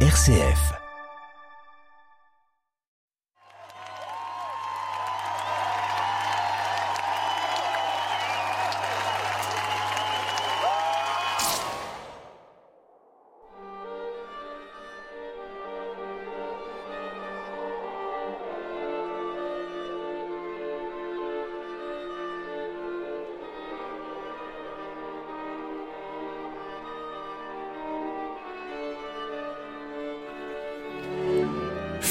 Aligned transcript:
RCF. 0.00 0.85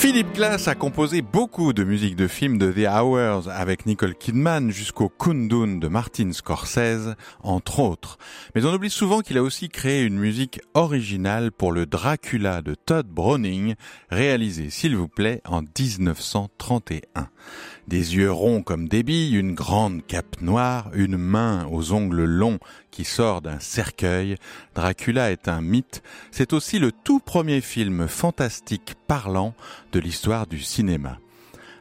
Philip 0.06 0.36
Glass 0.36 0.68
a 0.68 0.76
composé 0.76 1.24
beaucoup 1.24 1.74
de 1.74 1.84
musique 1.84 2.16
de 2.16 2.28
films 2.28 2.60
de 2.60 2.72
The 2.72 2.88
Hours 2.88 3.50
avec 3.50 3.88
Nicole 3.88 4.14
Kidman 4.14 4.70
jusqu'au 4.70 5.10
Kundun 5.10 5.80
de 5.80 5.88
Martin 5.88 6.32
Scorsese, 6.32 7.16
entre 7.42 7.80
autres. 7.80 8.20
Mais 8.54 8.66
on 8.66 8.74
oublie 8.76 8.92
souvent 8.92 9.22
qu'il 9.22 9.40
a 9.40 9.42
aussi 9.42 9.68
créé 9.68 10.04
une 10.04 10.20
musique 10.20 10.62
originale 10.76 11.52
pour 11.52 11.72
le 11.72 11.88
Dracula 11.88 12.62
de 12.62 12.76
Todd 12.76 13.08
Browning, 13.08 13.74
réalisé, 14.12 14.70
s'il 14.70 14.96
vous 14.96 15.08
plaît, 15.08 15.42
en 15.44 15.64
1931. 15.64 17.30
Des 17.88 18.16
yeux 18.16 18.32
ronds 18.32 18.64
comme 18.64 18.88
des 18.88 19.04
billes, 19.04 19.36
une 19.36 19.54
grande 19.54 20.06
cape 20.06 20.42
noire, 20.42 20.90
une 20.94 21.18
main 21.18 21.68
aux 21.72 21.94
ongles 21.94 22.26
longs 22.26 22.58
qui 22.90 23.04
sort 23.04 23.42
d'un 23.42 23.60
cercueil. 23.60 24.38
Dracula 24.74 25.32
est 25.32 25.48
un 25.48 25.62
mythe. 25.62 26.02
C'est 26.32 26.54
aussi 26.54 26.80
le 26.80 26.92
tout 26.92 27.20
premier 27.20 27.62
film 27.62 28.08
fantastique 28.08 28.96
parlant 29.08 29.54
de 29.96 30.02
l'histoire 30.02 30.46
du 30.46 30.60
cinéma. 30.60 31.20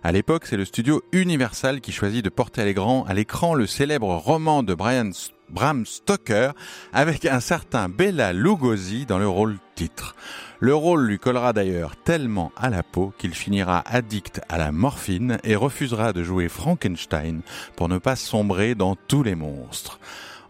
À 0.04 0.12
l'époque, 0.12 0.46
c'est 0.46 0.56
le 0.56 0.64
studio 0.64 1.02
Universal 1.10 1.80
qui 1.80 1.90
choisit 1.90 2.24
de 2.24 2.30
porter 2.30 2.62
à 2.62 3.12
l'écran, 3.12 3.54
le 3.54 3.66
célèbre 3.66 4.14
roman 4.14 4.62
de 4.62 4.72
Brian 4.72 5.10
Bram 5.50 5.84
Stoker 5.84 6.52
avec 6.92 7.24
un 7.24 7.40
certain 7.40 7.88
Bella 7.88 8.32
Lugosi 8.32 9.04
dans 9.04 9.18
le 9.18 9.26
rôle 9.26 9.56
titre. 9.74 10.14
Le 10.60 10.76
rôle 10.76 11.04
lui 11.04 11.18
collera 11.18 11.52
d'ailleurs 11.52 11.96
tellement 11.96 12.52
à 12.56 12.70
la 12.70 12.84
peau 12.84 13.12
qu'il 13.18 13.34
finira 13.34 13.82
addict 13.84 14.40
à 14.48 14.58
la 14.58 14.70
morphine 14.70 15.38
et 15.42 15.56
refusera 15.56 16.12
de 16.12 16.22
jouer 16.22 16.48
Frankenstein 16.48 17.40
pour 17.74 17.88
ne 17.88 17.98
pas 17.98 18.14
sombrer 18.14 18.76
dans 18.76 18.94
tous 18.94 19.24
les 19.24 19.34
monstres. 19.34 19.98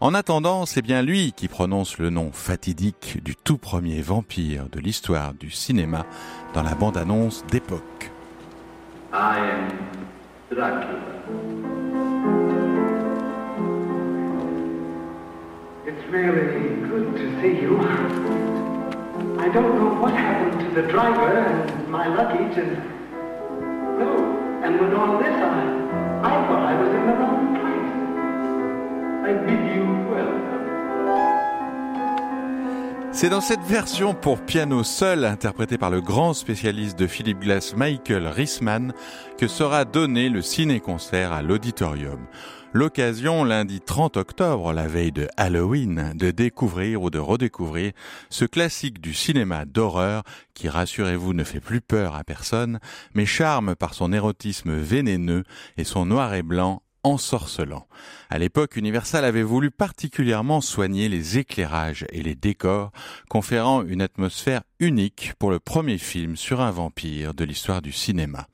En 0.01 0.13
attendant, 0.13 0.65
c'est 0.65 0.81
bien 0.81 1.01
lui 1.01 1.31
qui 1.31 1.47
prononce 1.47 1.99
le 1.99 2.09
nom 2.09 2.31
fatidique 2.33 3.23
du 3.23 3.33
tout 3.33 3.57
premier 3.57 4.01
vampire 4.01 4.67
de 4.69 4.81
l'histoire 4.81 5.33
du 5.33 5.49
cinéma 5.49 6.05
dans 6.53 6.63
la 6.63 6.75
bande-annonce 6.75 7.45
d'époque. 7.49 8.11
I 9.13 9.37
am 9.39 9.69
Dracula. 10.51 10.99
It's 15.87 16.11
really 16.11 16.81
good 16.89 17.15
to 17.15 17.41
see 17.41 17.61
you. 17.61 17.79
I 19.39 19.47
don't 19.47 19.79
know 19.79 19.95
what 20.01 20.13
happened 20.13 20.59
to 20.59 20.81
the 20.81 20.87
driver 20.91 21.37
and 21.37 21.87
my 21.87 22.07
luggage 22.07 22.57
and... 22.57 22.77
No, 23.97 24.11
and 24.61 24.77
with 24.77 24.93
all 24.93 25.17
this, 25.19 25.44
C'est 33.15 33.29
dans 33.29 33.39
cette 33.39 33.61
version 33.61 34.13
pour 34.13 34.41
piano 34.41 34.83
seul, 34.83 35.23
interprétée 35.23 35.77
par 35.77 35.89
le 35.89 36.01
grand 36.01 36.33
spécialiste 36.33 36.99
de 36.99 37.07
Philip 37.07 37.39
Glass 37.39 37.73
Michael 37.73 38.27
Risman, 38.27 38.93
que 39.37 39.47
sera 39.47 39.85
donné 39.85 40.27
le 40.27 40.41
ciné-concert 40.41 41.31
à 41.31 41.41
l'auditorium. 41.41 42.27
L'occasion, 42.73 43.45
lundi 43.45 43.79
30 43.79 44.17
octobre, 44.17 44.73
la 44.73 44.85
veille 44.85 45.13
de 45.13 45.29
Halloween, 45.37 46.11
de 46.13 46.29
découvrir 46.31 47.01
ou 47.03 47.09
de 47.09 47.17
redécouvrir 47.17 47.93
ce 48.29 48.43
classique 48.43 48.99
du 48.99 49.13
cinéma 49.13 49.63
d'horreur 49.63 50.23
qui, 50.53 50.67
rassurez-vous, 50.67 51.33
ne 51.33 51.45
fait 51.45 51.61
plus 51.61 51.79
peur 51.79 52.15
à 52.17 52.25
personne, 52.25 52.79
mais 53.13 53.25
charme 53.25 53.75
par 53.75 53.93
son 53.93 54.11
érotisme 54.11 54.75
vénéneux 54.75 55.45
et 55.77 55.85
son 55.85 56.05
noir 56.05 56.33
et 56.33 56.43
blanc 56.43 56.81
ensorcelant. 57.05 57.87
À 58.29 58.39
l'époque, 58.39 58.75
Universal 58.75 59.23
avait 59.23 59.43
voulu 59.43 59.69
particulièrement 59.69 60.59
soigner 60.59 61.07
les 61.07 61.37
éclairages 61.37 62.05
et 62.11 62.23
les 62.23 62.35
décors, 62.35 62.91
conférant 63.29 63.83
une 63.83 64.01
atmosphère 64.01 64.63
unique 64.79 65.33
pour 65.37 65.51
le 65.51 65.59
premier 65.59 65.99
film 65.99 66.35
sur 66.35 66.61
un 66.61 66.71
vampire 66.71 67.33
de 67.33 67.45
l'histoire 67.45 67.81
du 67.81 67.91
cinéma. 67.91 68.47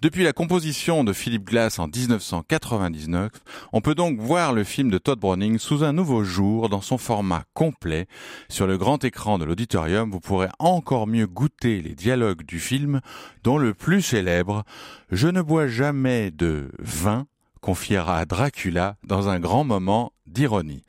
Depuis 0.00 0.22
la 0.22 0.32
composition 0.32 1.02
de 1.02 1.12
Philip 1.12 1.44
Glass 1.44 1.80
en 1.80 1.88
1999, 1.88 3.32
on 3.72 3.80
peut 3.80 3.96
donc 3.96 4.20
voir 4.20 4.52
le 4.52 4.62
film 4.62 4.90
de 4.90 4.98
Todd 4.98 5.18
Browning 5.18 5.58
sous 5.58 5.82
un 5.82 5.92
nouveau 5.92 6.22
jour 6.22 6.68
dans 6.68 6.80
son 6.80 6.98
format 6.98 7.42
complet. 7.52 8.06
Sur 8.48 8.68
le 8.68 8.78
grand 8.78 9.02
écran 9.02 9.38
de 9.38 9.44
l'auditorium, 9.44 10.08
vous 10.10 10.20
pourrez 10.20 10.50
encore 10.60 11.08
mieux 11.08 11.26
goûter 11.26 11.82
les 11.82 11.96
dialogues 11.96 12.44
du 12.44 12.60
film, 12.60 13.00
dont 13.42 13.58
le 13.58 13.74
plus 13.74 14.02
célèbre 14.02 14.62
«Je 15.10 15.26
ne 15.26 15.42
bois 15.42 15.66
jamais 15.66 16.30
de 16.30 16.70
vin» 16.78 17.26
confiera 17.68 18.24
Dracula 18.24 18.96
dans 19.04 19.28
un 19.28 19.38
grand 19.38 19.62
moment 19.62 20.14
d'ironie. 20.26 20.84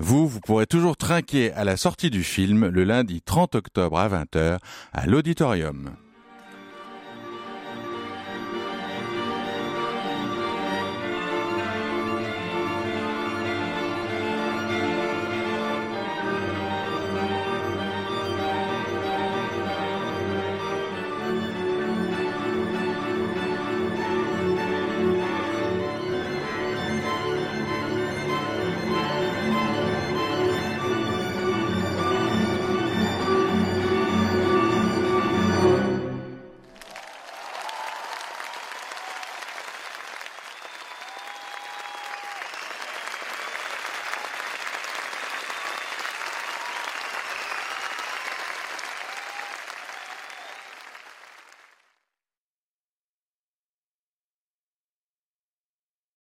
Vous, 0.00 0.26
vous 0.26 0.40
pourrez 0.40 0.66
toujours 0.66 0.96
trinquer 0.96 1.52
à 1.52 1.62
la 1.62 1.76
sortie 1.76 2.10
du 2.10 2.24
film 2.24 2.66
le 2.66 2.82
lundi 2.82 3.22
30 3.22 3.54
octobre 3.54 3.96
à 3.96 4.08
20h 4.08 4.58
à 4.92 5.06
l'auditorium. 5.06 5.92